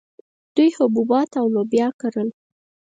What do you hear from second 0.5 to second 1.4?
دوی حبوبات